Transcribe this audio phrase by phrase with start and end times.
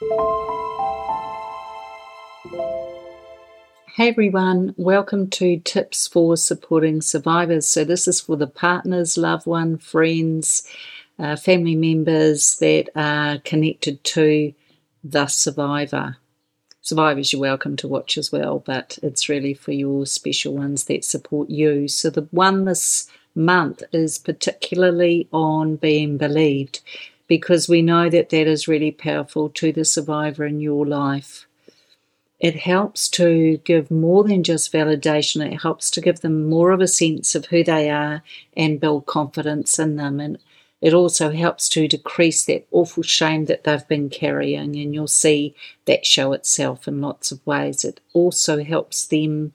[0.00, 0.08] Hey
[4.08, 7.68] everyone, welcome to Tips for Supporting Survivors.
[7.68, 10.66] So, this is for the partners, loved one, friends,
[11.16, 14.52] uh, family members that are connected to
[15.04, 16.16] the survivor.
[16.80, 21.04] Survivors, you're welcome to watch as well, but it's really for your special ones that
[21.04, 21.86] support you.
[21.86, 26.80] So, the one this month is particularly on being believed
[27.26, 31.46] because we know that that is really powerful to the survivor in your life
[32.44, 35.50] it helps to give more than just validation.
[35.50, 38.22] It helps to give them more of a sense of who they are
[38.54, 40.20] and build confidence in them.
[40.20, 40.38] And
[40.82, 44.76] it also helps to decrease that awful shame that they've been carrying.
[44.76, 45.54] And you'll see
[45.86, 47.82] that show itself in lots of ways.
[47.82, 49.54] It also helps them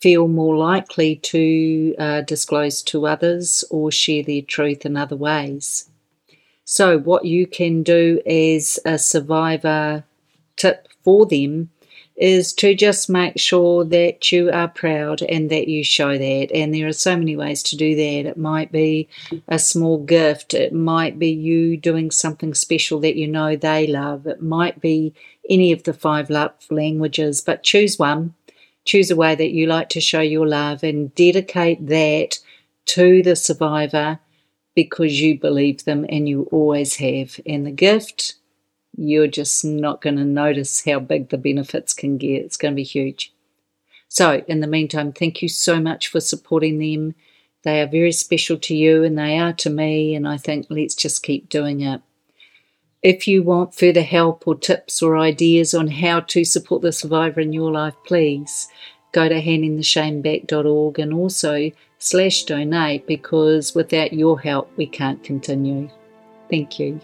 [0.00, 5.90] feel more likely to uh, disclose to others or share their truth in other ways.
[6.72, 10.04] So, what you can do as a survivor
[10.56, 11.68] tip for them
[12.16, 16.48] is to just make sure that you are proud and that you show that.
[16.50, 18.26] And there are so many ways to do that.
[18.26, 19.06] It might be
[19.48, 24.26] a small gift, it might be you doing something special that you know they love,
[24.26, 25.12] it might be
[25.50, 28.32] any of the five love languages, but choose one.
[28.86, 32.38] Choose a way that you like to show your love and dedicate that
[32.86, 34.20] to the survivor
[34.74, 37.38] because you believe them and you always have.
[37.46, 38.34] And the gift
[38.96, 42.42] you're just not going to notice how big the benefits can get.
[42.42, 43.32] It's going to be huge.
[44.08, 47.14] So, in the meantime, thank you so much for supporting them.
[47.62, 50.94] They are very special to you and they are to me, and I think let's
[50.94, 52.02] just keep doing it.
[53.02, 57.40] If you want further help or tips or ideas on how to support the survivor
[57.40, 58.68] in your life, please
[59.12, 61.70] go to handingtheshameback.org and also
[62.02, 65.88] slash donate because without your help we can't continue.
[66.50, 67.00] Thank you.